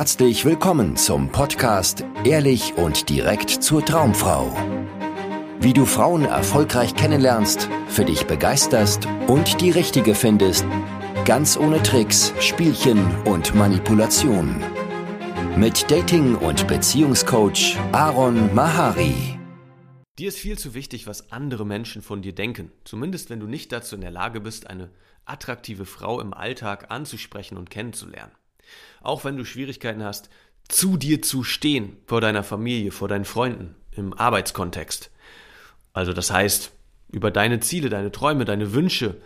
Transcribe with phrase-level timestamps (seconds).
[0.00, 4.50] herzlich willkommen zum Podcast Ehrlich und direkt zur Traumfrau.
[5.60, 10.64] Wie du Frauen erfolgreich kennenlernst, für dich begeisterst und die richtige findest,
[11.26, 14.64] ganz ohne Tricks, Spielchen und Manipulation.
[15.58, 19.38] Mit Dating- und Beziehungscoach Aaron Mahari.
[20.18, 22.72] Dir ist viel zu wichtig, was andere Menschen von dir denken.
[22.84, 24.88] Zumindest wenn du nicht dazu in der Lage bist, eine
[25.26, 28.32] attraktive Frau im Alltag anzusprechen und kennenzulernen.
[29.02, 30.30] Auch wenn du Schwierigkeiten hast,
[30.68, 35.10] zu dir zu stehen, vor deiner Familie, vor deinen Freunden, im Arbeitskontext.
[35.92, 36.72] Also das heißt,
[37.10, 39.20] über deine Ziele, deine Träume, deine Wünsche,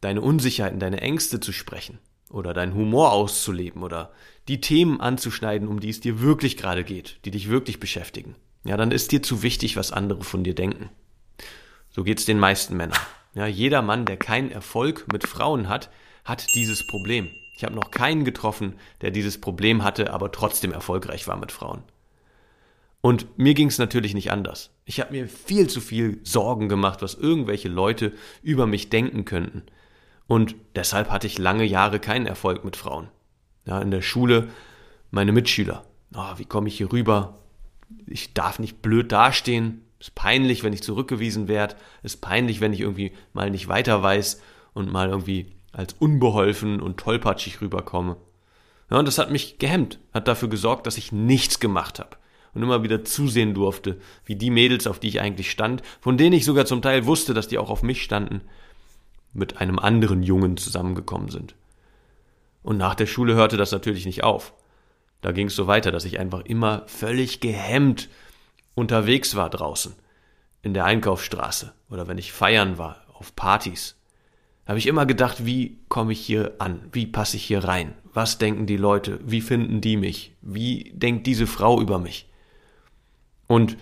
[0.00, 1.98] deine Unsicherheiten, deine Ängste zu sprechen
[2.30, 4.12] oder deinen Humor auszuleben oder
[4.46, 8.76] die Themen anzuschneiden, um die es dir wirklich gerade geht, die dich wirklich beschäftigen ja,
[8.76, 10.90] dann ist dir zu wichtig, was andere von dir denken.
[11.90, 12.98] So geht's den meisten Männern.
[13.34, 15.90] Ja, jeder Mann, der keinen Erfolg mit Frauen hat,
[16.24, 17.30] hat dieses Problem.
[17.56, 21.82] Ich habe noch keinen getroffen, der dieses Problem hatte, aber trotzdem erfolgreich war mit Frauen.
[23.00, 24.70] Und mir ging's natürlich nicht anders.
[24.84, 29.62] Ich habe mir viel zu viel Sorgen gemacht, was irgendwelche Leute über mich denken könnten.
[30.26, 33.08] Und deshalb hatte ich lange Jahre keinen Erfolg mit Frauen.
[33.64, 34.48] Ja, in der Schule
[35.10, 35.84] meine Mitschüler.
[36.14, 37.38] Oh, wie komme ich hier rüber?
[38.06, 39.82] ich darf nicht blöd dastehen.
[39.98, 41.76] Ist peinlich, wenn ich zurückgewiesen werde.
[42.02, 44.40] Ist peinlich, wenn ich irgendwie mal nicht weiter weiß
[44.74, 48.16] und mal irgendwie als unbeholfen und tollpatschig rüberkomme.
[48.90, 52.16] Ja, und das hat mich gehemmt, hat dafür gesorgt, dass ich nichts gemacht habe
[52.54, 56.32] und immer wieder zusehen durfte, wie die Mädels, auf die ich eigentlich stand, von denen
[56.32, 58.40] ich sogar zum Teil wusste, dass die auch auf mich standen,
[59.34, 61.54] mit einem anderen Jungen zusammengekommen sind.
[62.62, 64.54] Und nach der Schule hörte das natürlich nicht auf.
[65.20, 68.08] Da ging es so weiter, dass ich einfach immer völlig gehemmt
[68.74, 69.94] unterwegs war draußen,
[70.62, 73.95] in der Einkaufsstraße oder wenn ich feiern war, auf Partys.
[74.66, 76.80] Habe ich immer gedacht, wie komme ich hier an?
[76.92, 77.94] Wie passe ich hier rein?
[78.12, 79.20] Was denken die Leute?
[79.24, 80.34] Wie finden die mich?
[80.42, 82.28] Wie denkt diese Frau über mich?
[83.46, 83.76] Und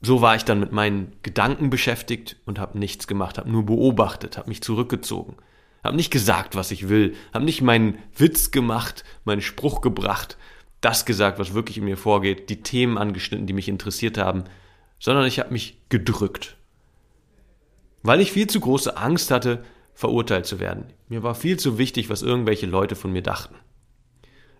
[0.00, 4.38] so war ich dann mit meinen Gedanken beschäftigt und habe nichts gemacht, habe nur beobachtet,
[4.38, 5.36] habe mich zurückgezogen,
[5.84, 10.38] habe nicht gesagt, was ich will, habe nicht meinen Witz gemacht, meinen Spruch gebracht,
[10.80, 14.44] das gesagt, was wirklich in mir vorgeht, die Themen angeschnitten, die mich interessiert haben,
[14.98, 16.56] sondern ich habe mich gedrückt.
[18.02, 19.64] Weil ich viel zu große Angst hatte,
[19.96, 20.92] verurteilt zu werden.
[21.08, 23.56] Mir war viel zu wichtig, was irgendwelche Leute von mir dachten.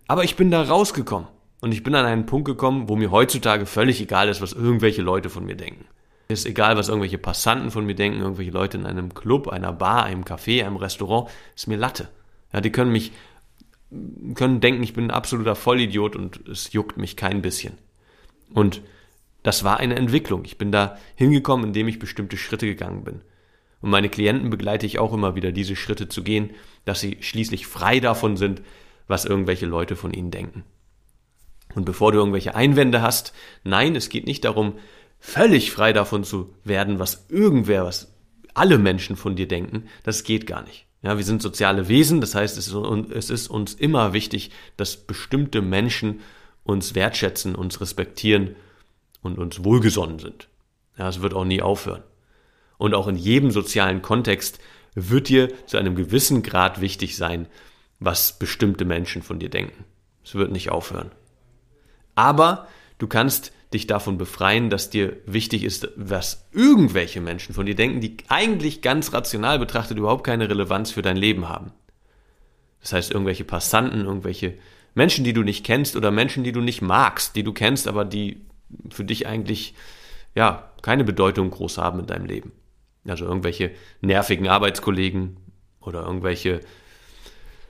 [0.07, 1.27] Aber ich bin da rausgekommen
[1.61, 5.03] und ich bin an einen Punkt gekommen, wo mir heutzutage völlig egal ist, was irgendwelche
[5.03, 5.85] Leute von mir denken.
[6.27, 9.71] Mir ist egal, was irgendwelche Passanten von mir denken, irgendwelche Leute in einem Club, einer
[9.71, 12.09] Bar, einem Café, einem Restaurant, ist mir Latte.
[12.51, 13.11] Ja, die können mich
[14.33, 17.77] können denken, ich bin ein absoluter Vollidiot und es juckt mich kein bisschen.
[18.53, 18.81] Und
[19.43, 20.43] das war eine Entwicklung.
[20.45, 23.21] Ich bin da hingekommen, indem ich bestimmte Schritte gegangen bin.
[23.81, 26.51] Und meine Klienten begleite ich auch immer wieder, diese Schritte zu gehen,
[26.85, 28.61] dass sie schließlich frei davon sind,
[29.07, 30.63] was irgendwelche Leute von ihnen denken.
[31.75, 33.33] Und bevor du irgendwelche Einwände hast,
[33.63, 34.73] nein, es geht nicht darum,
[35.19, 38.13] völlig frei davon zu werden, was irgendwer, was
[38.53, 40.87] alle Menschen von dir denken, das geht gar nicht.
[41.03, 42.69] Ja, wir sind soziale Wesen, das heißt, es
[43.29, 46.21] ist, uns immer wichtig, dass bestimmte Menschen
[46.63, 48.55] uns wertschätzen, uns respektieren
[49.21, 50.49] und uns wohlgesonnen sind.
[50.97, 52.03] Ja, es wird auch nie aufhören.
[52.77, 54.59] Und auch in jedem sozialen Kontext
[54.93, 57.47] wird dir zu einem gewissen Grad wichtig sein,
[57.99, 59.85] was bestimmte Menschen von dir denken.
[60.23, 61.11] Es wird nicht aufhören.
[62.15, 62.67] Aber
[62.97, 68.01] du kannst dich davon befreien, dass dir wichtig ist, was irgendwelche Menschen von dir denken,
[68.01, 71.71] die eigentlich ganz rational betrachtet überhaupt keine Relevanz für dein Leben haben.
[72.81, 74.53] Das heißt, irgendwelche Passanten, irgendwelche
[74.93, 78.05] Menschen, die du nicht kennst oder Menschen, die du nicht magst, die du kennst, aber
[78.05, 78.45] die
[78.89, 79.75] für dich eigentlich,
[80.33, 82.51] ja, keine Bedeutung groß haben in deinem Leben.
[83.07, 85.37] Also irgendwelche nervigen Arbeitskollegen
[85.81, 86.61] oder irgendwelche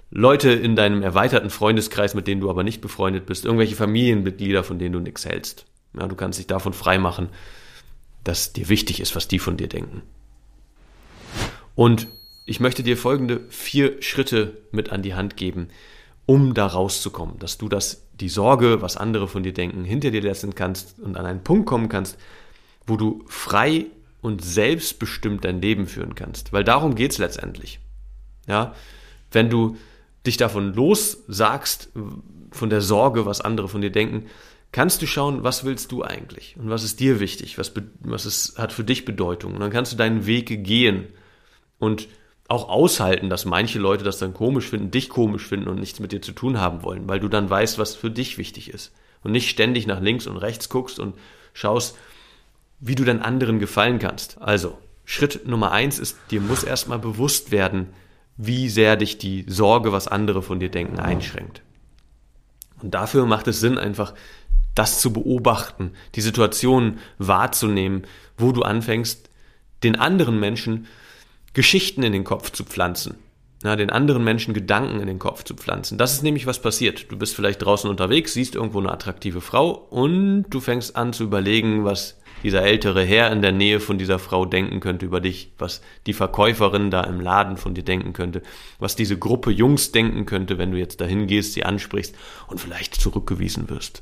[0.10, 4.80] Leute in deinem erweiterten Freundeskreis, mit denen du aber nicht befreundet bist, irgendwelche Familienmitglieder, von
[4.80, 5.66] denen du nichts hältst.
[5.98, 7.30] Ja, du kannst dich davon freimachen,
[8.24, 10.02] dass dir wichtig ist, was die von dir denken.
[11.76, 12.08] Und
[12.46, 15.68] ich möchte dir folgende vier Schritte mit an die Hand geben,
[16.26, 20.22] um da rauszukommen, dass du das, die Sorge, was andere von dir denken, hinter dir
[20.22, 22.18] lassen kannst und an einen Punkt kommen kannst,
[22.86, 23.86] wo du frei
[24.28, 26.52] und selbstbestimmt dein Leben führen kannst.
[26.52, 27.80] Weil darum geht es letztendlich.
[28.46, 28.76] Ja,
[29.32, 29.78] wenn du
[30.26, 31.90] dich davon lossagst,
[32.52, 34.26] von der Sorge, was andere von dir denken,
[34.74, 37.72] kannst du schauen, was willst du eigentlich und was ist dir wichtig, was,
[38.02, 39.54] was ist, hat für dich Bedeutung.
[39.54, 41.08] Und dann kannst du deinen Weg gehen
[41.80, 42.10] und
[42.50, 46.12] auch aushalten, dass manche Leute das dann komisch finden, dich komisch finden und nichts mit
[46.12, 48.94] dir zu tun haben wollen, weil du dann weißt, was für dich wichtig ist.
[49.24, 51.16] Und nicht ständig nach links und rechts guckst und
[51.54, 51.98] schaust,
[52.80, 54.42] wie du dann anderen gefallen kannst.
[54.42, 57.88] Also, Schritt Nummer eins ist, dir muss erstmal bewusst werden,
[58.36, 61.62] wie sehr dich die Sorge, was andere von dir denken, einschränkt.
[62.82, 64.14] Und dafür macht es Sinn, einfach
[64.76, 68.04] das zu beobachten, die Situation wahrzunehmen,
[68.38, 69.30] wo du anfängst,
[69.84, 70.86] den anderen Menschen
[71.54, 73.16] Geschichten in den Kopf zu pflanzen.
[73.64, 75.98] Ja, den anderen Menschen Gedanken in den Kopf zu pflanzen.
[75.98, 77.12] Das ist nämlich was passiert.
[77.12, 81.24] Du bist vielleicht draußen unterwegs, siehst irgendwo eine attraktive Frau und du fängst an zu
[81.24, 85.52] überlegen, was dieser ältere Herr in der Nähe von dieser Frau denken könnte über dich,
[85.58, 88.42] was die Verkäuferin da im Laden von dir denken könnte,
[88.80, 92.16] was diese Gruppe Jungs denken könnte, wenn du jetzt dahin gehst, sie ansprichst
[92.48, 94.02] und vielleicht zurückgewiesen wirst.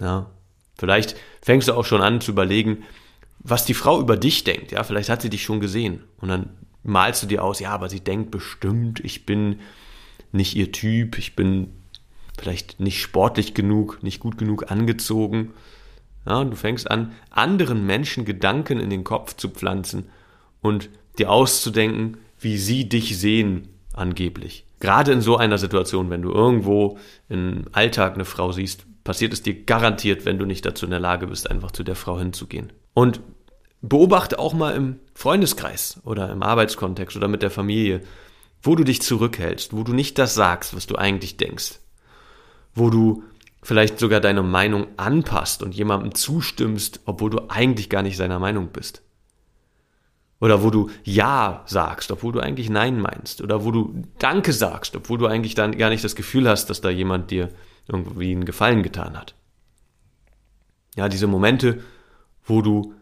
[0.00, 0.30] Ja,
[0.78, 2.84] vielleicht fängst du auch schon an zu überlegen,
[3.40, 4.72] was die Frau über dich denkt.
[4.72, 6.50] Ja, vielleicht hat sie dich schon gesehen und dann
[6.82, 9.60] malst du dir aus, ja, aber sie denkt bestimmt, ich bin
[10.32, 11.72] nicht ihr Typ, ich bin
[12.38, 15.52] vielleicht nicht sportlich genug, nicht gut genug angezogen.
[16.28, 20.10] Ja, du fängst an, anderen Menschen Gedanken in den Kopf zu pflanzen
[20.60, 24.66] und dir auszudenken, wie sie dich sehen, angeblich.
[24.78, 26.98] Gerade in so einer Situation, wenn du irgendwo
[27.28, 31.00] im Alltag eine Frau siehst, passiert es dir garantiert, wenn du nicht dazu in der
[31.00, 32.72] Lage bist, einfach zu der Frau hinzugehen.
[32.92, 33.20] Und
[33.80, 38.02] beobachte auch mal im Freundeskreis oder im Arbeitskontext oder mit der Familie,
[38.62, 41.80] wo du dich zurückhältst, wo du nicht das sagst, was du eigentlich denkst,
[42.74, 43.22] wo du
[43.62, 48.68] vielleicht sogar deine Meinung anpasst und jemandem zustimmst, obwohl du eigentlich gar nicht seiner Meinung
[48.68, 49.02] bist.
[50.40, 53.40] Oder wo du Ja sagst, obwohl du eigentlich Nein meinst.
[53.40, 56.80] Oder wo du Danke sagst, obwohl du eigentlich dann gar nicht das Gefühl hast, dass
[56.80, 57.48] da jemand dir
[57.88, 59.34] irgendwie einen Gefallen getan hat.
[60.94, 61.82] Ja, diese Momente,
[62.44, 62.94] wo du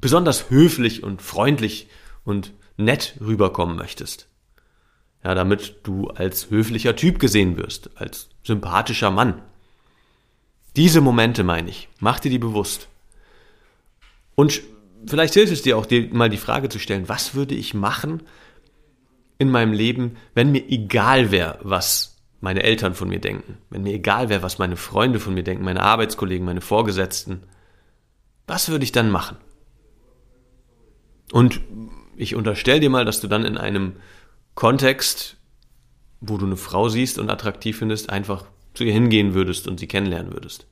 [0.00, 1.88] besonders höflich und freundlich
[2.24, 4.28] und nett rüberkommen möchtest.
[5.24, 9.42] Ja, damit du als höflicher Typ gesehen wirst, als sympathischer Mann.
[10.76, 12.88] Diese Momente meine ich, mach dir die bewusst.
[14.34, 14.62] Und
[15.06, 18.22] vielleicht hilft es dir auch, dir mal die Frage zu stellen, was würde ich machen
[19.38, 23.94] in meinem Leben, wenn mir egal wäre, was meine Eltern von mir denken, wenn mir
[23.94, 27.42] egal wäre, was meine Freunde von mir denken, meine Arbeitskollegen, meine Vorgesetzten,
[28.46, 29.38] was würde ich dann machen?
[31.32, 31.60] Und
[32.16, 33.96] ich unterstelle dir mal, dass du dann in einem
[34.54, 35.36] Kontext,
[36.20, 38.46] wo du eine Frau siehst und attraktiv findest, einfach
[38.76, 40.66] zu ihr hingehen würdest und sie kennenlernen würdest.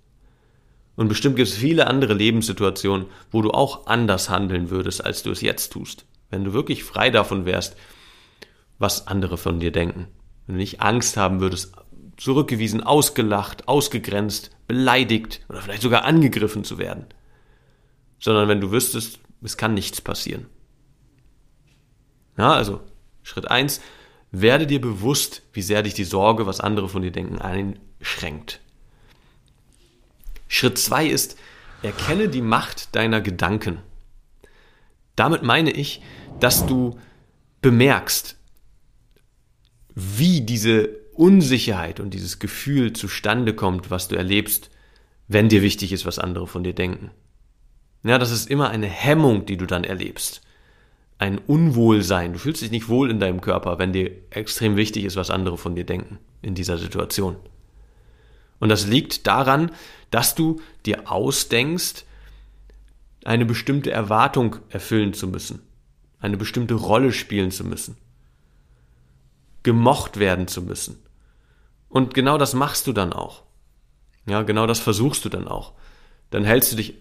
[0.96, 5.30] Und bestimmt gibt es viele andere Lebenssituationen, wo du auch anders handeln würdest, als du
[5.30, 6.06] es jetzt tust.
[6.30, 7.76] Wenn du wirklich frei davon wärst,
[8.78, 10.06] was andere von dir denken.
[10.46, 11.72] Wenn du nicht Angst haben würdest,
[12.16, 17.06] zurückgewiesen, ausgelacht, ausgegrenzt, beleidigt oder vielleicht sogar angegriffen zu werden.
[18.18, 20.46] Sondern wenn du wüsstest, es kann nichts passieren.
[22.38, 22.80] Ja, also
[23.22, 23.80] Schritt eins:
[24.30, 27.38] werde dir bewusst, wie sehr dich die Sorge, was andere von dir denken,
[28.04, 28.60] einschränkt.
[30.46, 31.36] Schritt zwei ist,
[31.82, 33.78] erkenne die Macht deiner Gedanken.
[35.16, 36.02] Damit meine ich,
[36.38, 36.98] dass du
[37.62, 38.36] bemerkst,
[39.94, 44.70] wie diese Unsicherheit und dieses Gefühl zustande kommt, was du erlebst,
[45.28, 47.10] wenn dir wichtig ist, was andere von dir denken.
[48.02, 50.42] Ja, das ist immer eine Hemmung, die du dann erlebst.
[51.18, 52.34] Ein Unwohlsein.
[52.34, 55.56] Du fühlst dich nicht wohl in deinem Körper, wenn dir extrem wichtig ist, was andere
[55.56, 57.36] von dir denken in dieser Situation.
[58.60, 59.70] Und das liegt daran,
[60.10, 62.04] dass du dir ausdenkst,
[63.24, 65.62] eine bestimmte Erwartung erfüllen zu müssen,
[66.20, 67.96] eine bestimmte Rolle spielen zu müssen,
[69.62, 71.02] gemocht werden zu müssen.
[71.88, 73.42] Und genau das machst du dann auch.
[74.26, 75.72] Ja, genau das versuchst du dann auch.
[76.30, 76.94] Dann hältst du dich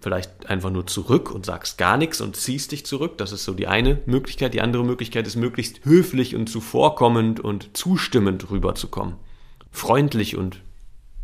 [0.00, 3.18] vielleicht einfach nur zurück und sagst gar nichts und ziehst dich zurück.
[3.18, 4.52] Das ist so die eine Möglichkeit.
[4.52, 9.14] Die andere Möglichkeit ist möglichst höflich und zuvorkommend und zustimmend rüberzukommen.
[9.70, 10.60] Freundlich und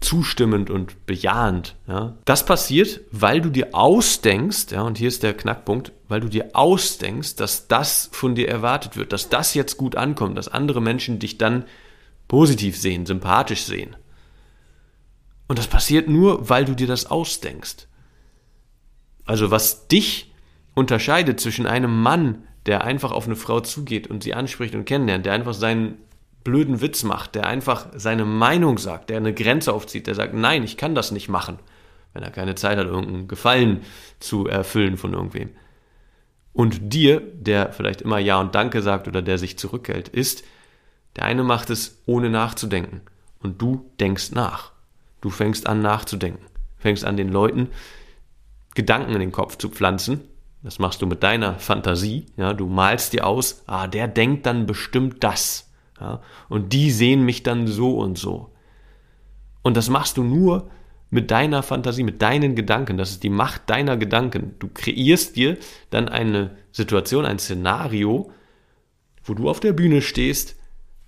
[0.00, 1.75] zustimmend und bejahend.
[1.87, 2.14] Ja.
[2.25, 6.50] Das passiert, weil du dir ausdenkst, ja, und hier ist der Knackpunkt, weil du dir
[6.52, 11.19] ausdenkst, dass das von dir erwartet wird, dass das jetzt gut ankommt, dass andere Menschen
[11.19, 11.64] dich dann
[12.28, 13.97] positiv sehen, sympathisch sehen.
[15.49, 17.88] Und das passiert nur, weil du dir das ausdenkst.
[19.25, 20.33] Also was dich
[20.75, 25.26] unterscheidet zwischen einem Mann, der einfach auf eine Frau zugeht und sie anspricht und kennenlernt,
[25.26, 25.99] der einfach seinen
[26.45, 30.64] blöden Witz macht, der einfach seine Meinung sagt, der eine Grenze aufzieht, der sagt, nein,
[30.64, 31.59] ich kann das nicht machen,
[32.12, 33.83] wenn er keine Zeit hat, irgendeinen Gefallen
[34.21, 35.50] zu erfüllen von irgendwem.
[36.52, 40.42] Und dir, der vielleicht immer Ja und Danke sagt oder der sich zurückhält, ist,
[41.16, 43.02] der eine macht es ohne nachzudenken
[43.40, 44.73] und du denkst nach.
[45.21, 46.45] Du fängst an nachzudenken,
[46.76, 47.68] fängst an den Leuten
[48.75, 50.21] Gedanken in den Kopf zu pflanzen.
[50.62, 52.26] Das machst du mit deiner Fantasie.
[52.37, 55.68] Ja, du malst dir aus, ah, der denkt dann bestimmt das.
[56.00, 58.52] Ja, und die sehen mich dann so und so.
[59.62, 60.71] Und das machst du nur
[61.11, 62.99] mit deiner Fantasie, mit deinen Gedanken.
[62.99, 64.55] Das ist die Macht deiner Gedanken.
[64.59, 65.57] Du kreierst dir
[65.90, 68.31] dann eine Situation, ein Szenario,
[69.25, 70.57] wo du auf der Bühne stehst,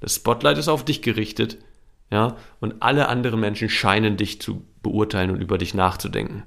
[0.00, 1.58] das Spotlight ist auf dich gerichtet,
[2.10, 6.42] Ja, und alle anderen Menschen scheinen dich zu beurteilen und über dich nachzudenken.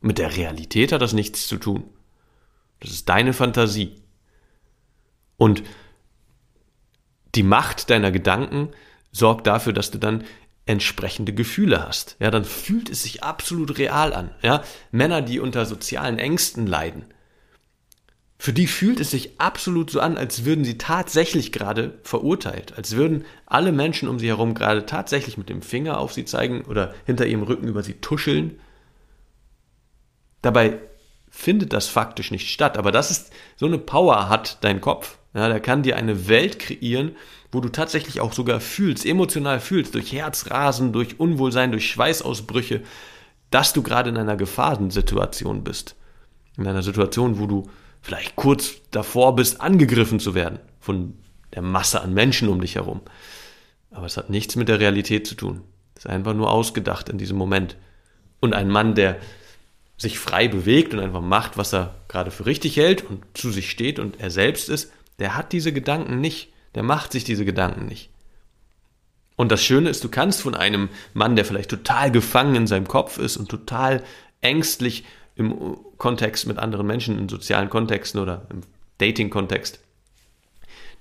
[0.00, 1.84] Mit der Realität hat das nichts zu tun.
[2.80, 3.96] Das ist deine Fantasie.
[5.36, 5.62] Und
[7.34, 8.70] die Macht deiner Gedanken
[9.12, 10.24] sorgt dafür, dass du dann
[10.66, 12.16] entsprechende Gefühle hast.
[12.20, 14.30] Ja, dann fühlt es sich absolut real an.
[14.42, 17.04] Ja, Männer, die unter sozialen Ängsten leiden,
[18.40, 22.96] für die fühlt es sich absolut so an, als würden sie tatsächlich gerade verurteilt, als
[22.96, 26.94] würden alle Menschen um sie herum gerade tatsächlich mit dem Finger auf sie zeigen oder
[27.04, 28.58] hinter ihrem Rücken über sie tuscheln.
[30.40, 30.78] Dabei
[31.28, 35.18] findet das faktisch nicht statt, aber das ist so eine Power hat dein Kopf.
[35.34, 37.16] Ja, der kann dir eine Welt kreieren,
[37.52, 42.82] wo du tatsächlich auch sogar fühlst, emotional fühlst, durch Herzrasen, durch Unwohlsein, durch Schweißausbrüche,
[43.50, 45.96] dass du gerade in einer Gefahrensituation bist.
[46.56, 47.68] In einer Situation, wo du
[48.02, 51.14] vielleicht kurz davor bist, angegriffen zu werden von
[51.54, 53.00] der Masse an Menschen um dich herum.
[53.90, 55.62] Aber es hat nichts mit der Realität zu tun.
[55.94, 57.76] Es ist einfach nur ausgedacht in diesem Moment.
[58.40, 59.18] Und ein Mann, der
[59.96, 63.70] sich frei bewegt und einfach macht, was er gerade für richtig hält und zu sich
[63.70, 66.52] steht und er selbst ist, der hat diese Gedanken nicht.
[66.74, 68.10] Der macht sich diese Gedanken nicht.
[69.36, 72.86] Und das Schöne ist, du kannst von einem Mann, der vielleicht total gefangen in seinem
[72.86, 74.02] Kopf ist und total
[74.40, 75.04] ängstlich
[75.36, 78.60] im Kontext mit anderen Menschen, in sozialen Kontexten oder im
[78.98, 79.80] Dating-Kontext,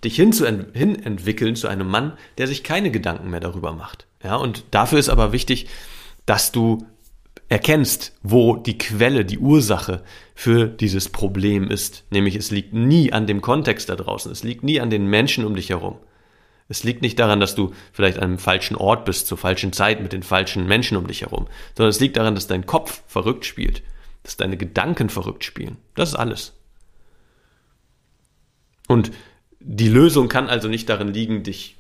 [0.06, 3.74] dich hin zu ent hin entwickeln zu einem Mann, der sich keine Gedanken mehr darüber
[3.74, 4.06] macht.
[4.24, 5.68] Ja, und dafür ist aber wichtig,
[6.26, 6.86] dass du
[7.50, 10.04] erkennst, wo die Quelle, die Ursache
[10.36, 12.06] für dieses Problem ist.
[12.12, 15.46] Nämlich es liegt nie an dem Kontext da draußen, es liegt nie an den Menschen
[15.46, 15.98] um dich herum.
[16.72, 20.02] Es liegt nicht daran, dass du vielleicht an einem falschen Ort bist, zur falschen Zeit
[20.02, 23.46] mit den falschen Menschen um dich herum, sondern es liegt daran, dass dein Kopf verrückt
[23.46, 23.82] spielt
[24.24, 25.78] dass deine Gedanken verrückt spielen.
[25.96, 26.54] Das ist alles.
[28.88, 29.12] Und
[29.60, 31.78] die Lösung kann also nicht darin liegen, dich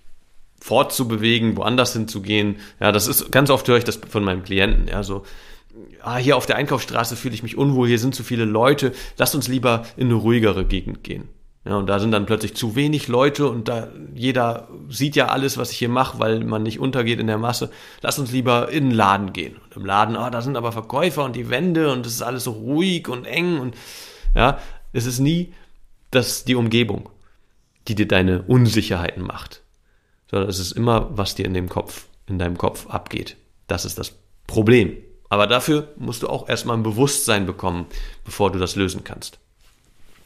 [0.59, 2.57] fortzubewegen, woanders hinzugehen.
[2.79, 4.87] Ja, das ist ganz oft höre ich das von meinem Klienten.
[4.87, 5.23] Ja, so,
[6.01, 9.35] ah, hier auf der Einkaufsstraße fühle ich mich unwohl, hier sind zu viele Leute, lass
[9.35, 11.29] uns lieber in eine ruhigere Gegend gehen.
[11.65, 15.57] Ja, und da sind dann plötzlich zu wenig Leute und da jeder sieht ja alles,
[15.57, 17.69] was ich hier mache, weil man nicht untergeht in der Masse.
[18.01, 19.57] Lass uns lieber in den Laden gehen.
[19.57, 22.45] Und im Laden, ah, da sind aber Verkäufer und die Wände und es ist alles
[22.45, 23.75] so ruhig und eng und
[24.35, 24.59] ja,
[24.93, 25.53] es ist nie
[26.11, 27.09] das die Umgebung,
[27.87, 29.61] die dir deine Unsicherheiten macht,
[30.31, 33.35] sondern es ist immer, was dir in dem Kopf, in deinem Kopf abgeht.
[33.67, 34.17] Das ist das
[34.47, 34.97] Problem.
[35.29, 37.85] Aber dafür musst du auch erstmal ein Bewusstsein bekommen,
[38.25, 39.39] bevor du das lösen kannst.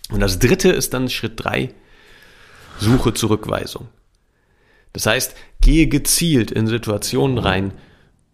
[0.09, 1.73] Und das dritte ist dann Schritt drei,
[2.79, 3.87] Suche Zurückweisung.
[4.93, 7.73] Das heißt, gehe gezielt in Situationen rein,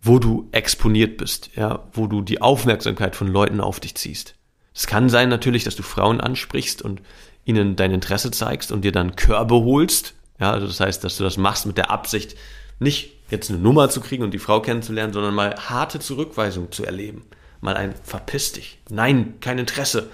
[0.02, 4.36] wo du exponiert bist, ja, wo du die Aufmerksamkeit von Leuten auf dich ziehst.
[4.74, 7.02] Es kann sein natürlich, dass du Frauen ansprichst und
[7.44, 10.14] ihnen dein Interesse zeigst und dir dann Körbe holst.
[10.40, 12.36] Ja, also das heißt, dass du das machst mit der Absicht,
[12.80, 16.86] nicht jetzt eine Nummer zu kriegen und die Frau kennenzulernen, sondern mal harte Zurückweisung zu
[16.86, 17.24] erleben.
[17.62, 18.80] Mal ein verpiss dich.
[18.90, 20.10] Nein, kein Interesse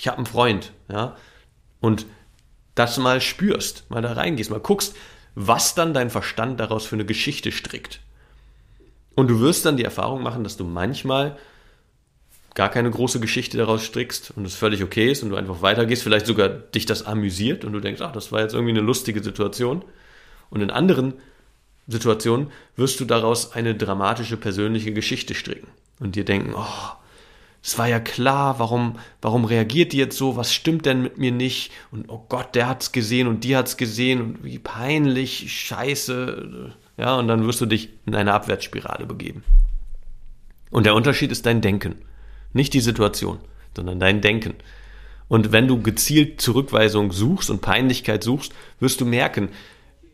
[0.00, 1.14] ich habe einen Freund, ja,
[1.80, 2.06] und
[2.74, 4.96] das mal spürst, mal da reingehst, mal guckst,
[5.34, 8.00] was dann dein Verstand daraus für eine Geschichte strickt.
[9.14, 11.36] Und du wirst dann die Erfahrung machen, dass du manchmal
[12.54, 16.02] gar keine große Geschichte daraus strickst und es völlig okay ist und du einfach weitergehst,
[16.02, 19.22] vielleicht sogar dich das amüsiert und du denkst, ach, das war jetzt irgendwie eine lustige
[19.22, 19.84] Situation.
[20.48, 21.14] Und in anderen
[21.90, 25.68] Situationen wirst du daraus eine dramatische persönliche Geschichte stricken
[25.98, 26.92] und dir denken, oh,
[27.62, 31.32] es war ja klar, warum, warum reagiert die jetzt so, was stimmt denn mit mir
[31.32, 31.72] nicht?
[31.90, 36.72] Und oh Gott, der hat's gesehen und die hat's gesehen und wie peinlich, scheiße.
[36.96, 39.44] Ja, und dann wirst du dich in eine Abwärtsspirale begeben.
[40.70, 41.96] Und der Unterschied ist dein Denken.
[42.52, 43.38] Nicht die Situation,
[43.76, 44.54] sondern dein Denken.
[45.28, 49.50] Und wenn du gezielt Zurückweisung suchst und Peinlichkeit suchst, wirst du merken,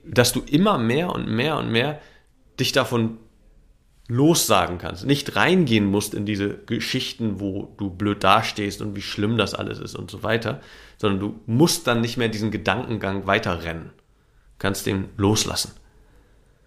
[0.08, 2.00] dass du immer mehr und mehr und mehr
[2.58, 3.18] dich davon
[4.08, 9.36] lossagen kannst, nicht reingehen musst in diese Geschichten, wo du blöd dastehst und wie schlimm
[9.36, 10.60] das alles ist und so weiter,
[10.96, 13.90] sondern du musst dann nicht mehr diesen Gedankengang weiterrennen.
[13.96, 15.72] Du kannst den loslassen,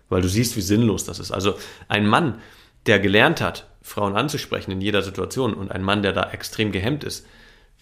[0.09, 1.31] weil du siehst, wie sinnlos das ist.
[1.31, 2.39] Also ein Mann,
[2.85, 7.05] der gelernt hat, Frauen anzusprechen in jeder Situation und ein Mann, der da extrem gehemmt
[7.05, 7.25] ist,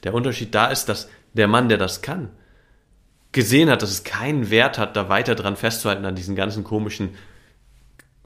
[0.03, 2.29] der Unterschied da ist, dass der Mann, der das kann,
[3.31, 7.09] gesehen hat, dass es keinen Wert hat, da weiter dran festzuhalten an diesen ganzen komischen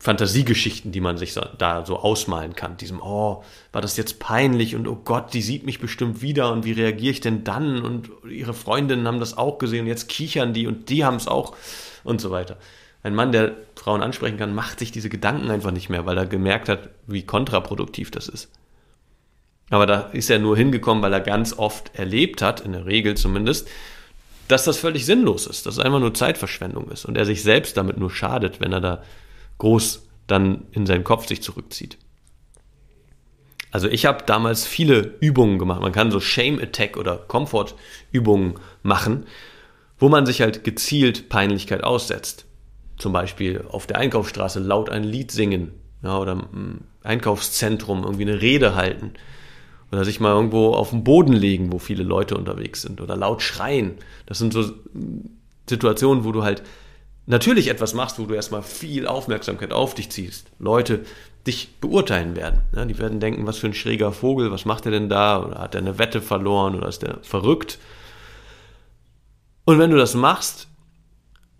[0.02, 2.76] Fantasiegeschichten, die man sich da so ausmalen kann.
[2.76, 6.66] Diesem, oh, war das jetzt peinlich und oh Gott, die sieht mich bestimmt wieder und
[6.66, 7.84] wie reagiere ich denn dann?
[7.84, 11.28] Und ihre Freundinnen haben das auch gesehen und jetzt kichern die und die haben es
[11.28, 11.56] auch
[12.04, 12.58] und so weiter.
[13.04, 16.26] Ein Mann, der Frauen ansprechen kann, macht sich diese Gedanken einfach nicht mehr, weil er
[16.26, 18.52] gemerkt hat, wie kontraproduktiv das ist.
[19.70, 23.16] Aber da ist er nur hingekommen, weil er ganz oft erlebt hat, in der Regel
[23.16, 23.68] zumindest,
[24.52, 27.78] dass das völlig sinnlos ist, dass es einfach nur Zeitverschwendung ist und er sich selbst
[27.78, 29.04] damit nur schadet, wenn er da
[29.58, 31.98] groß dann in seinen Kopf sich zurückzieht.
[33.72, 35.82] Also ich habe damals viele Übungen gemacht.
[35.82, 37.76] Man kann so Shame Attack oder Comfort
[38.12, 39.26] Übungen machen,
[39.98, 42.46] wo man sich halt gezielt Peinlichkeit aussetzt.
[42.98, 45.72] Zum Beispiel auf der Einkaufsstraße laut ein Lied singen
[46.04, 49.14] ja, oder im Einkaufszentrum irgendwie eine Rede halten
[49.92, 53.42] oder sich mal irgendwo auf den Boden legen, wo viele Leute unterwegs sind oder laut
[53.42, 53.96] schreien.
[54.26, 54.72] Das sind so
[55.70, 56.64] Situationen, wo du halt
[57.26, 60.48] natürlich etwas machst, wo du erstmal viel Aufmerksamkeit auf dich ziehst.
[60.60, 61.02] Leute
[61.46, 62.62] dich beurteilen werden.
[62.76, 65.44] Ja, die werden denken, was für ein schräger Vogel, was macht er denn da?
[65.44, 67.80] Oder hat er eine Wette verloren oder ist der verrückt?
[69.66, 70.68] Und wenn du das machst,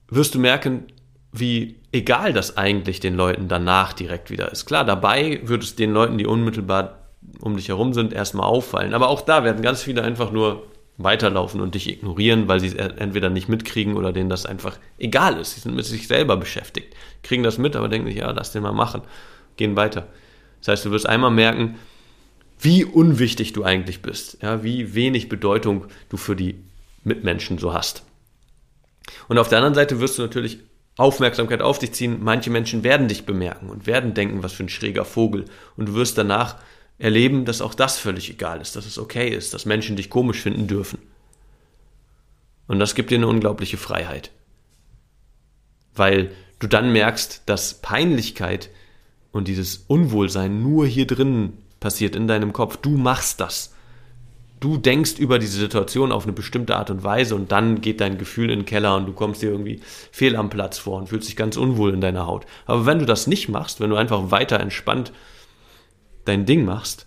[0.08, 0.86] wirst du merken,
[1.32, 4.66] wie egal das eigentlich den Leuten danach direkt wieder ist.
[4.66, 7.01] Klar, dabei wird es den Leuten, die unmittelbar
[7.40, 8.94] um dich herum sind, erstmal auffallen.
[8.94, 10.64] Aber auch da werden ganz viele einfach nur
[10.98, 15.40] weiterlaufen und dich ignorieren, weil sie es entweder nicht mitkriegen oder denen das einfach egal
[15.40, 15.56] ist.
[15.56, 18.64] Sie sind mit sich selber beschäftigt, kriegen das mit, aber denken sich, ja, lass den
[18.64, 19.02] mal machen,
[19.58, 20.08] gehen weiter.
[20.60, 21.80] Das heißt, du wirst einmal merken,
[22.60, 26.64] wie unwichtig du eigentlich bist, ja, wie wenig Bedeutung du für die
[27.04, 28.04] Mitmenschen so hast.
[29.28, 30.60] Und auf der anderen Seite wirst du natürlich
[30.98, 32.20] Aufmerksamkeit auf dich ziehen.
[32.22, 35.46] Manche Menschen werden dich bemerken und werden denken, was für ein schräger Vogel.
[35.76, 36.58] Und du wirst danach
[37.02, 40.40] erleben, dass auch das völlig egal ist, dass es okay ist, dass Menschen dich komisch
[40.40, 41.00] finden dürfen.
[42.68, 44.32] Und das gibt dir eine unglaubliche Freiheit.
[45.96, 48.70] Weil du dann merkst, dass Peinlichkeit
[49.32, 52.78] und dieses Unwohlsein nur hier drin passiert in deinem Kopf.
[52.78, 53.74] Du machst das.
[54.60, 58.20] Du denkst über diese Situation auf eine bestimmte Art und Weise und dann geht dein
[58.20, 59.82] Gefühl in den Keller und du kommst dir irgendwie
[60.12, 62.46] fehl am Platz vor und fühlst dich ganz unwohl in deiner Haut.
[62.68, 65.12] Aber wenn du das nicht machst, wenn du einfach weiter entspannt
[66.32, 67.06] dein Ding machst,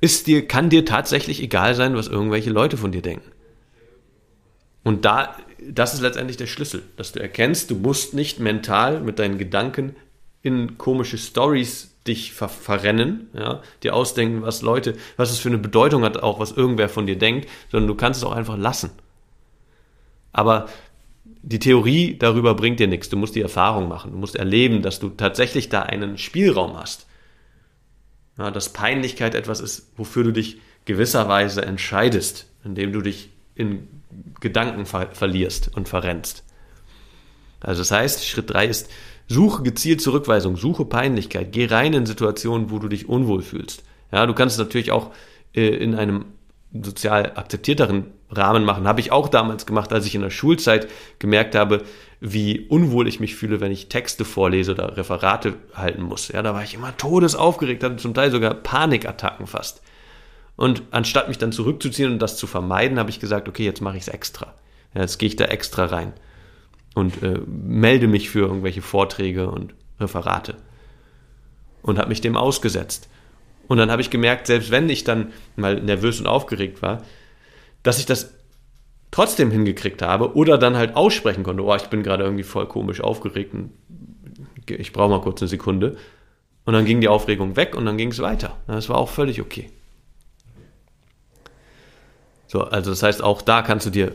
[0.00, 3.30] ist dir, kann dir tatsächlich egal sein, was irgendwelche Leute von dir denken.
[4.82, 9.18] Und da, das ist letztendlich der Schlüssel, dass du erkennst, du musst nicht mental mit
[9.18, 9.94] deinen Gedanken
[10.42, 15.58] in komische Stories dich ver verrennen, ja, dir ausdenken, was Leute, was es für eine
[15.58, 18.90] Bedeutung hat, auch was irgendwer von dir denkt, sondern du kannst es auch einfach lassen.
[20.32, 20.66] Aber
[21.42, 23.08] die Theorie darüber bringt dir nichts.
[23.08, 24.12] Du musst die Erfahrung machen.
[24.12, 27.06] Du musst erleben, dass du tatsächlich da einen Spielraum hast.
[28.38, 33.88] Ja, dass Peinlichkeit etwas ist, wofür du dich gewisserweise entscheidest, indem du dich in
[34.40, 36.44] Gedanken ver verlierst und verrennst.
[37.60, 38.90] Also das heißt, Schritt 3 ist,
[39.28, 43.84] suche gezielt Zurückweisung, suche Peinlichkeit, geh rein in Situationen, wo du dich unwohl fühlst.
[44.10, 45.12] Ja, du kannst es natürlich auch
[45.54, 46.26] äh, in einem
[46.72, 48.88] sozial akzeptierteren Rahmen machen.
[48.88, 51.82] Habe ich auch damals gemacht, als ich in der Schulzeit gemerkt habe,
[52.20, 56.28] wie unwohl ich mich fühle, wenn ich Texte vorlese oder Referate halten muss.
[56.28, 59.82] Ja, da war ich immer todesaufgeregt, hatte zum Teil sogar Panikattacken fast.
[60.56, 63.96] Und anstatt mich dann zurückzuziehen und das zu vermeiden, habe ich gesagt, okay, jetzt mache
[63.96, 64.54] ich es extra.
[64.94, 66.12] Ja, jetzt gehe ich da extra rein
[66.94, 70.56] und äh, melde mich für irgendwelche Vorträge und Referate.
[71.82, 73.08] Und habe mich dem ausgesetzt.
[73.66, 77.02] Und dann habe ich gemerkt, selbst wenn ich dann mal nervös und aufgeregt war,
[77.82, 78.34] dass ich das
[79.10, 83.00] trotzdem hingekriegt habe oder dann halt aussprechen konnte, oh, ich bin gerade irgendwie voll komisch
[83.00, 83.70] aufgeregt und
[84.66, 85.96] ich brauche mal kurz eine Sekunde.
[86.64, 88.56] Und dann ging die Aufregung weg und dann ging es weiter.
[88.66, 89.70] Das war auch völlig okay.
[92.46, 94.12] So, also das heißt, auch da kannst du dir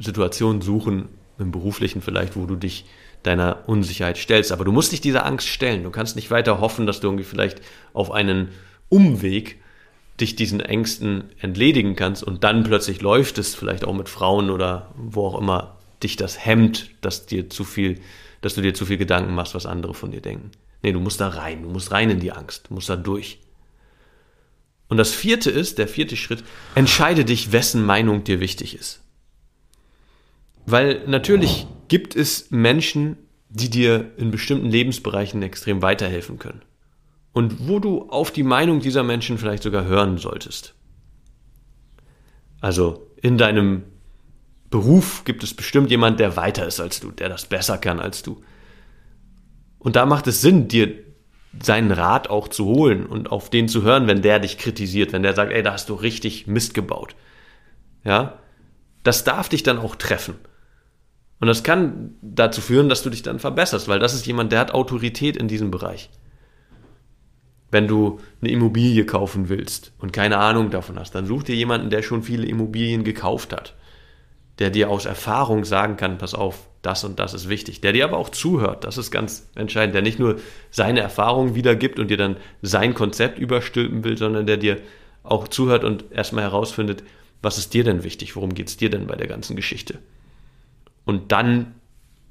[0.00, 2.86] Situationen suchen, im beruflichen vielleicht, wo du dich
[3.22, 4.52] deiner Unsicherheit stellst.
[4.52, 5.82] Aber du musst dich dieser Angst stellen.
[5.82, 7.60] Du kannst nicht weiter hoffen, dass du irgendwie vielleicht
[7.92, 8.48] auf einen
[8.88, 9.60] Umweg
[10.20, 14.94] dich diesen Ängsten entledigen kannst und dann plötzlich läuft es vielleicht auch mit Frauen oder
[14.96, 18.00] wo auch immer dich das hemmt, dass dir zu viel,
[18.40, 20.50] dass du dir zu viel Gedanken machst, was andere von dir denken.
[20.82, 23.40] Nee, du musst da rein, du musst rein in die Angst, du musst da durch.
[24.88, 26.42] Und das vierte ist, der vierte Schritt,
[26.74, 29.02] entscheide dich, wessen Meinung dir wichtig ist.
[30.66, 33.16] Weil natürlich gibt es Menschen,
[33.50, 36.62] die dir in bestimmten Lebensbereichen extrem weiterhelfen können
[37.32, 40.74] und wo du auf die Meinung dieser Menschen vielleicht sogar hören solltest.
[42.60, 43.84] Also in deinem
[44.68, 48.22] Beruf gibt es bestimmt jemand, der weiter ist als du, der das besser kann als
[48.22, 48.42] du.
[49.78, 50.94] Und da macht es Sinn, dir
[51.60, 55.22] seinen Rat auch zu holen und auf den zu hören, wenn der dich kritisiert, wenn
[55.22, 57.16] der sagt, ey, da hast du richtig Mist gebaut.
[58.04, 58.38] Ja?
[59.02, 60.34] Das darf dich dann auch treffen.
[61.40, 64.60] Und das kann dazu führen, dass du dich dann verbesserst, weil das ist jemand, der
[64.60, 66.10] hat Autorität in diesem Bereich
[67.70, 71.90] wenn du eine Immobilie kaufen willst und keine Ahnung davon hast, dann such dir jemanden,
[71.90, 73.74] der schon viele Immobilien gekauft hat,
[74.58, 78.04] der dir aus Erfahrung sagen kann, pass auf, das und das ist wichtig, der dir
[78.04, 80.36] aber auch zuhört, das ist ganz entscheidend, der nicht nur
[80.70, 84.78] seine Erfahrungen wiedergibt und dir dann sein Konzept überstülpen will, sondern der dir
[85.22, 87.02] auch zuhört und erstmal herausfindet,
[87.42, 89.98] was ist dir denn wichtig, worum geht es dir denn bei der ganzen Geschichte?
[91.04, 91.74] Und dann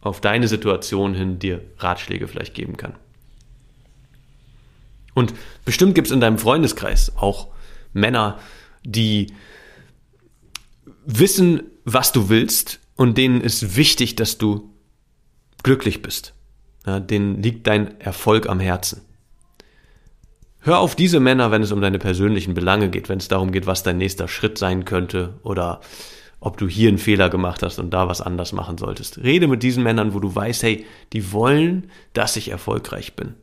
[0.01, 2.95] auf deine Situation hin dir Ratschläge vielleicht geben kann.
[5.13, 5.33] Und
[5.65, 7.49] bestimmt gibt es in deinem Freundeskreis auch
[7.93, 8.39] Männer,
[8.83, 9.33] die
[11.05, 14.73] wissen, was du willst und denen ist wichtig, dass du
[15.63, 16.33] glücklich bist.
[16.85, 19.01] Ja, denen liegt dein Erfolg am Herzen.
[20.61, 23.65] Hör auf diese Männer, wenn es um deine persönlichen Belange geht, wenn es darum geht,
[23.65, 25.81] was dein nächster Schritt sein könnte oder
[26.41, 29.17] ob du hier einen Fehler gemacht hast und da was anders machen solltest.
[29.19, 33.35] Rede mit diesen Männern, wo du weißt, hey, die wollen, dass ich erfolgreich bin.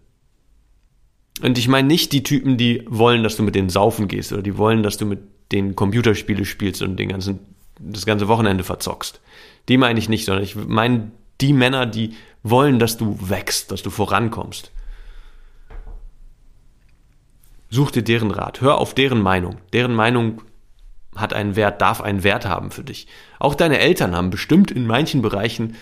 [1.43, 4.43] Und ich meine nicht die Typen, die wollen, dass du mit denen saufen gehst oder
[4.43, 5.21] die wollen, dass du mit
[5.53, 7.41] denen Computerspiele spielst und den ganzen,
[7.79, 9.21] das ganze Wochenende verzockst.
[9.69, 13.83] Die meine ich nicht, sondern ich meine die Männer, die wollen, dass du wächst, dass
[13.83, 14.71] du vorankommst.
[17.69, 19.59] Such dir deren Rat, hör auf deren Meinung.
[19.73, 20.43] Deren Meinung
[21.15, 23.07] hat einen Wert, darf einen Wert haben für dich.
[23.39, 25.77] Auch deine Eltern haben bestimmt in manchen Bereichen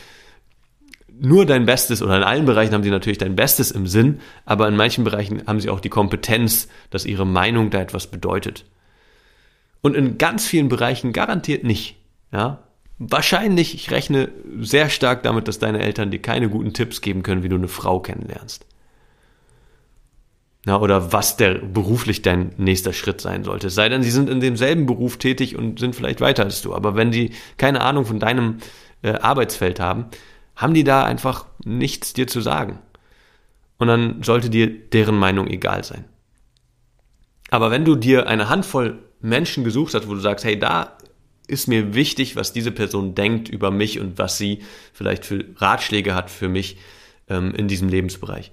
[1.20, 4.68] nur dein Bestes oder in allen Bereichen haben sie natürlich dein Bestes im Sinn, aber
[4.68, 8.64] in manchen Bereichen haben sie auch die Kompetenz, dass ihre Meinung da etwas bedeutet.
[9.80, 11.96] Und in ganz vielen Bereichen garantiert nicht.
[12.32, 12.64] Ja?
[12.98, 17.42] Wahrscheinlich, ich rechne sehr stark damit, dass deine Eltern dir keine guten Tipps geben können,
[17.42, 18.66] wie du eine Frau kennenlernst.
[20.66, 23.68] Ja, oder was der beruflich dein nächster Schritt sein sollte.
[23.68, 26.74] Sei denn, sie sind in demselben Beruf tätig und sind vielleicht weiter als du.
[26.74, 28.58] Aber wenn die keine Ahnung von deinem
[29.02, 30.06] äh, Arbeitsfeld haben,
[30.56, 32.78] haben die da einfach nichts dir zu sagen.
[33.78, 36.04] Und dann sollte dir deren Meinung egal sein.
[37.50, 40.96] Aber wenn du dir eine Handvoll Menschen gesucht hast, wo du sagst, hey, da
[41.46, 44.60] ist mir wichtig, was diese Person denkt über mich und was sie
[44.92, 46.78] vielleicht für Ratschläge hat für mich
[47.28, 48.52] ähm, in diesem Lebensbereich,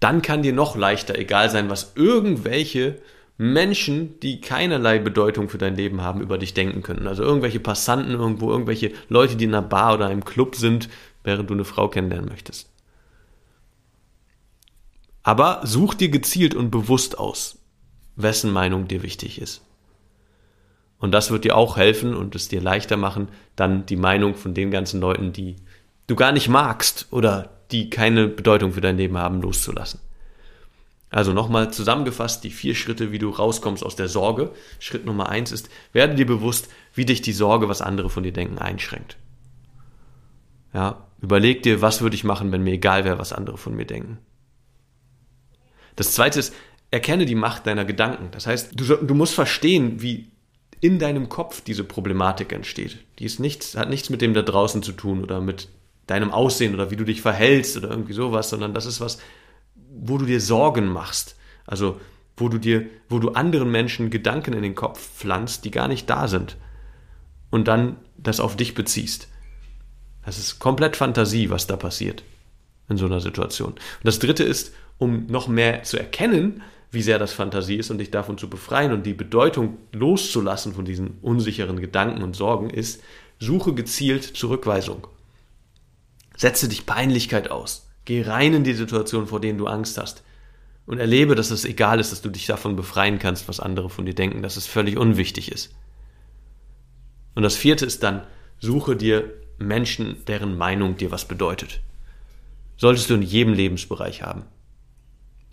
[0.00, 3.00] dann kann dir noch leichter egal sein, was irgendwelche
[3.38, 7.06] Menschen, die keinerlei Bedeutung für dein Leben haben, über dich denken können.
[7.06, 10.88] Also irgendwelche Passanten irgendwo, irgendwelche Leute, die in einer Bar oder einem Club sind,
[11.22, 12.70] während du eine Frau kennenlernen möchtest.
[15.22, 17.58] Aber such dir gezielt und bewusst aus,
[18.14, 19.60] wessen Meinung dir wichtig ist.
[20.98, 24.54] Und das wird dir auch helfen und es dir leichter machen, dann die Meinung von
[24.54, 25.56] den ganzen Leuten, die
[26.06, 30.00] du gar nicht magst oder die keine Bedeutung für dein Leben haben, loszulassen.
[31.16, 34.50] Also nochmal zusammengefasst die vier Schritte, wie du rauskommst aus der Sorge.
[34.78, 38.34] Schritt Nummer eins ist, werde dir bewusst, wie dich die Sorge, was andere von dir
[38.34, 39.16] denken, einschränkt.
[40.74, 43.86] Ja, überleg dir, was würde ich machen, wenn mir egal wäre, was andere von mir
[43.86, 44.18] denken.
[45.96, 46.54] Das zweite ist,
[46.90, 48.28] erkenne die Macht deiner Gedanken.
[48.32, 50.30] Das heißt, du, du musst verstehen, wie
[50.82, 52.98] in deinem Kopf diese Problematik entsteht.
[53.20, 55.70] Die ist nichts, hat nichts mit dem da draußen zu tun oder mit
[56.08, 59.16] deinem Aussehen oder wie du dich verhältst oder irgendwie sowas, sondern das ist was,
[60.00, 61.36] wo du dir Sorgen machst.
[61.66, 62.00] Also
[62.36, 66.08] wo du dir, wo du anderen Menschen Gedanken in den Kopf pflanzt, die gar nicht
[66.10, 66.56] da sind.
[67.50, 69.28] Und dann das auf dich beziehst.
[70.24, 72.24] Das ist komplett Fantasie, was da passiert
[72.88, 73.72] in so einer Situation.
[73.72, 77.98] Und das dritte ist, um noch mehr zu erkennen, wie sehr das Fantasie ist und
[77.98, 83.02] dich davon zu befreien und die Bedeutung loszulassen von diesen unsicheren Gedanken und Sorgen, ist,
[83.38, 85.06] suche gezielt Zurückweisung.
[86.36, 87.85] Setze dich Peinlichkeit aus.
[88.06, 90.22] Geh rein in die Situation, vor denen du Angst hast.
[90.86, 94.06] Und erlebe, dass es egal ist, dass du dich davon befreien kannst, was andere von
[94.06, 95.74] dir denken, dass es völlig unwichtig ist.
[97.34, 98.22] Und das vierte ist dann,
[98.60, 101.80] suche dir Menschen, deren Meinung dir was bedeutet.
[102.76, 104.44] Solltest du in jedem Lebensbereich haben.